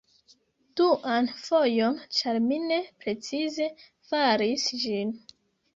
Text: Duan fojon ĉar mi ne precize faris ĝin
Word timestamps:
Duan 0.79 1.29
fojon 1.49 1.99
ĉar 2.21 2.41
mi 2.49 2.59
ne 2.73 2.81
precize 3.05 3.71
faris 4.15 4.71
ĝin 4.85 5.19